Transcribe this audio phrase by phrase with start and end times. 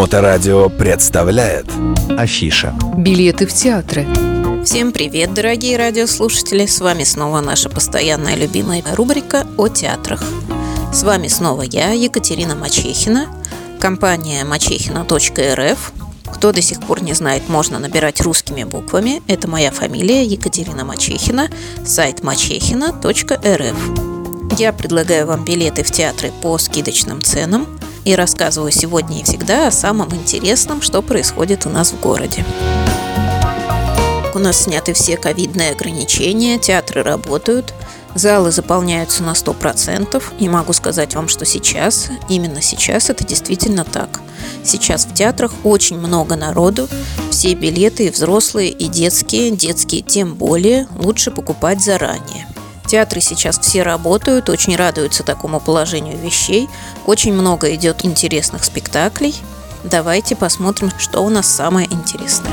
[0.00, 1.66] Моторадио представляет
[2.16, 4.06] Афиша Билеты в театры
[4.64, 6.64] Всем привет, дорогие радиослушатели!
[6.64, 10.24] С вами снова наша постоянная любимая рубрика о театрах.
[10.90, 13.26] С вами снова я, Екатерина Мачехина,
[13.78, 15.92] компания мачехина.рф.
[16.32, 19.20] Кто до сих пор не знает, можно набирать русскими буквами.
[19.26, 21.50] Это моя фамилия Екатерина Мачехина,
[21.84, 23.76] сайт мачехина.рф.
[24.58, 27.66] Я предлагаю вам билеты в театры по скидочным ценам
[28.04, 32.44] и рассказываю сегодня и всегда о самом интересном, что происходит у нас в городе.
[34.34, 37.74] У нас сняты все ковидные ограничения, театры работают,
[38.14, 40.22] залы заполняются на 100%.
[40.38, 44.20] И могу сказать вам, что сейчас, именно сейчас это действительно так.
[44.62, 46.88] Сейчас в театрах очень много народу,
[47.30, 52.46] все билеты и взрослые, и детские, детские тем более, лучше покупать заранее.
[52.90, 56.68] Театры сейчас все работают, очень радуются такому положению вещей.
[57.06, 59.32] Очень много идет интересных спектаклей.
[59.84, 62.50] Давайте посмотрим, что у нас самое интересное.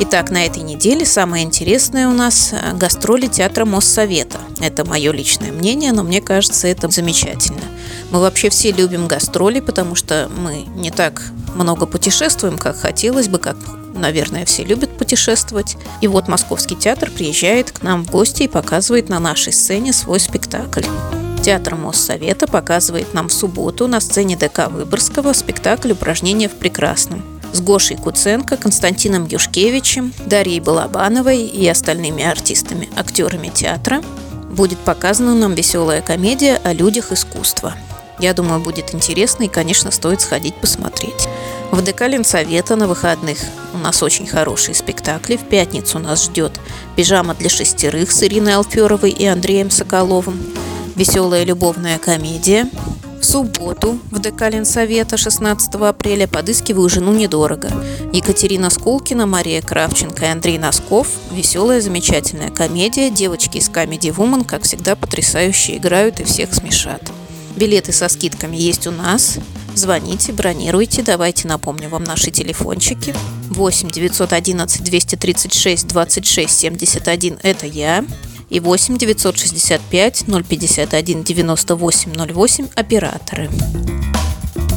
[0.00, 4.40] Итак, на этой неделе самое интересное у нас э, гастроли театра Моссовета.
[4.60, 7.62] Это мое личное мнение, но мне кажется, это замечательно.
[8.10, 11.22] Мы вообще все любим гастроли, потому что мы не так
[11.54, 13.56] много путешествуем, как хотелось бы, как,
[13.94, 15.76] наверное, все любят путешествовать.
[16.00, 20.20] И вот Московский театр приезжает к нам в гости и показывает на нашей сцене свой
[20.20, 20.84] спектакль.
[21.42, 27.22] Театр Моссовета показывает нам в субботу на сцене ДК Выборгского спектакль «Упражнения в прекрасном»
[27.52, 34.02] с Гошей Куценко, Константином Юшкевичем, Дарьей Балабановой и остальными артистами, актерами театра
[34.50, 37.74] будет показана нам веселая комедия о людях искусства.
[38.18, 41.28] Я думаю, будет интересно и, конечно, стоит сходить посмотреть.
[41.70, 43.38] В ДК Ленсовета на выходных
[43.72, 45.36] у нас очень хорошие спектакли.
[45.36, 46.52] В пятницу нас ждет
[46.96, 50.40] «Пижама для шестерых» с Ириной Алферовой и Андреем Соколовым,
[50.94, 52.68] «Веселая любовная комедия»,
[53.24, 57.70] в субботу в ДК Ленсовета 16 апреля «Подыскиваю жену недорого».
[58.12, 61.08] Екатерина Скулкина, Мария Кравченко и Андрей Носков.
[61.32, 63.08] Веселая, замечательная комедия.
[63.08, 67.00] Девочки из Comedy Woman, как всегда, потрясающе играют и всех смешат.
[67.56, 69.38] Билеты со скидками есть у нас.
[69.74, 71.02] Звоните, бронируйте.
[71.02, 73.14] Давайте напомню вам наши телефончики.
[73.50, 78.04] 8 911 236 26 71– это я
[78.50, 83.50] и 8 965 051 98 08 операторы.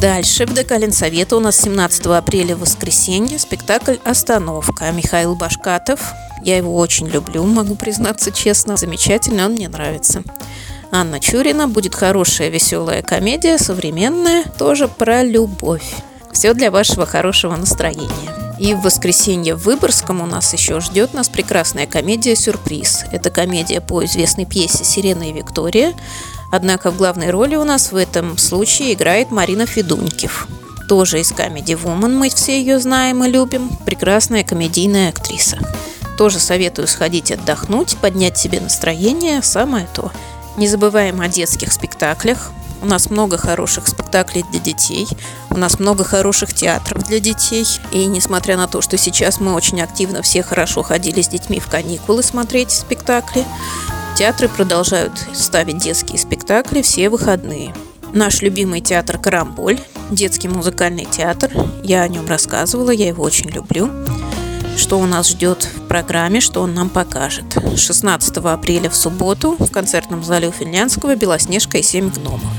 [0.00, 4.90] Дальше в ДК Ленсовета у нас 17 апреля воскресенье спектакль «Остановка».
[4.92, 6.12] Михаил Башкатов.
[6.44, 8.76] Я его очень люблю, могу признаться честно.
[8.76, 10.22] Замечательно, он мне нравится.
[10.90, 11.68] Анна Чурина.
[11.68, 15.94] Будет хорошая веселая комедия, современная, тоже про любовь.
[16.32, 18.56] Все для вашего хорошего настроения.
[18.58, 23.04] И в воскресенье в Выборгском у нас еще ждет нас прекрасная комедия «Сюрприз».
[23.12, 25.94] Это комедия по известной пьесе «Сирена и Виктория».
[26.50, 30.48] Однако в главной роли у нас в этом случае играет Марина Федунькив.
[30.88, 33.68] Тоже из Comedy Woman, мы все ее знаем и любим.
[33.84, 35.58] Прекрасная комедийная актриса.
[36.16, 40.10] Тоже советую сходить отдохнуть, поднять себе настроение, самое то.
[40.58, 42.50] Не забываем о детских спектаклях.
[42.82, 45.06] У нас много хороших спектаклей для детей,
[45.50, 47.64] у нас много хороших театров для детей.
[47.92, 51.68] И несмотря на то, что сейчас мы очень активно все хорошо ходили с детьми в
[51.68, 53.44] каникулы смотреть спектакли,
[54.16, 57.72] театры продолжают ставить детские спектакли все выходные.
[58.12, 59.78] Наш любимый театр «Карамболь»,
[60.10, 61.52] детский музыкальный театр.
[61.84, 63.88] Я о нем рассказывала, я его очень люблю
[64.78, 67.44] что у нас ждет в программе, что он нам покажет.
[67.76, 72.52] 16 апреля в субботу в концертном зале у Финляндского «Белоснежка и семь гномов».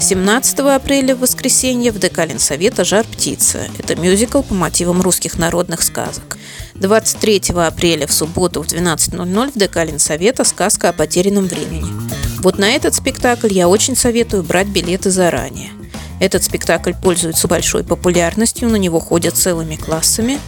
[0.00, 3.60] 17 апреля в воскресенье в ДК Ленсовета «Жар птица».
[3.78, 6.36] Это мюзикл по мотивам русских народных сказок.
[6.74, 11.90] 23 апреля в субботу в 12.00 в ДК Ленсовета «Сказка о потерянном времени».
[12.40, 15.70] Вот на этот спектакль я очень советую брать билеты заранее.
[16.20, 20.38] Этот спектакль пользуется большой популярностью, на него ходят целыми классами.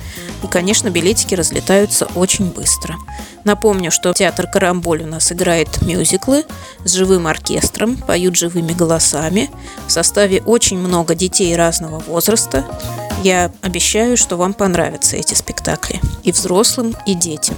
[0.46, 2.94] И, конечно, билетики разлетаются очень быстро.
[3.42, 6.44] Напомню, что театр «Карамболь» у нас играет мюзиклы
[6.84, 9.50] с живым оркестром, поют живыми голосами.
[9.88, 12.64] В составе очень много детей разного возраста.
[13.24, 16.00] Я обещаю, что вам понравятся эти спектакли.
[16.22, 17.56] И взрослым, и детям.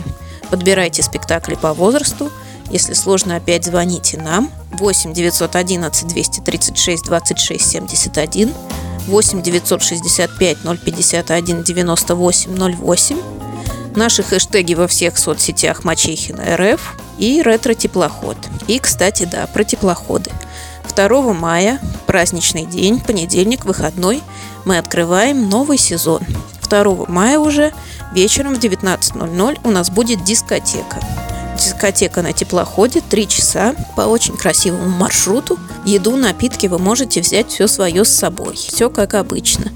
[0.49, 2.33] Подбирайте спектакли по возрасту.
[2.71, 4.51] Если сложно, опять звоните нам.
[4.73, 8.55] 8 911 236 26 71
[9.09, 13.19] 8 965 051 98 08.
[13.97, 18.37] Наши хэштеги во всех соцсетях Мачехина РФ и ретро-теплоход.
[18.69, 20.31] И, кстати, да, про теплоходы.
[20.95, 24.23] 2 мая, праздничный день, понедельник, выходной,
[24.65, 26.21] мы открываем новый сезон.
[26.69, 27.73] 2 мая уже
[28.13, 31.01] вечером в 19.00 у нас будет дискотека
[31.59, 35.59] дискотека на теплоходе, три часа по очень красивому маршруту.
[35.89, 38.57] Еду, напитки вы можете взять все свое с собой.
[38.57, 39.73] Все как обычно.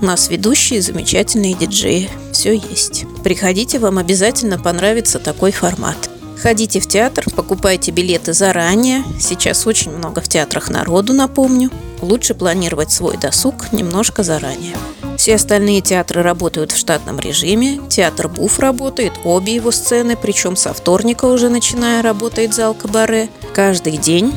[0.00, 2.08] У нас ведущие, замечательные диджеи.
[2.30, 3.04] Все есть.
[3.24, 5.96] Приходите, вам обязательно понравится такой формат.
[6.40, 9.02] Ходите в театр, покупайте билеты заранее.
[9.18, 11.72] Сейчас очень много в театрах народу, напомню.
[12.00, 14.76] Лучше планировать свой досуг немножко заранее.
[15.16, 17.80] Все остальные театры работают в штатном режиме.
[17.88, 23.30] Театр Буф работает, обе его сцены, причем со вторника уже начиная работает зал Кабаре.
[23.52, 24.32] Каждый день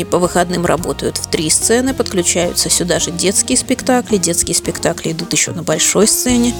[0.00, 4.16] и по выходным работают в три сцены, подключаются сюда же детские спектакли.
[4.16, 6.54] Детские спектакли идут еще на большой сцене.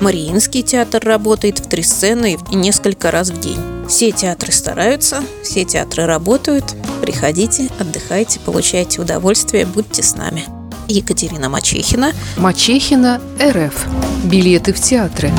[0.00, 3.58] Мариинский театр работает в три сцены и несколько раз в день.
[3.88, 6.64] Все театры стараются, все театры работают.
[7.02, 10.44] Приходите, отдыхайте, получайте удовольствие, будьте с нами.
[10.88, 12.12] Екатерина Мачехина.
[12.36, 13.86] Мачехина РФ.
[14.24, 15.32] Билеты в театры.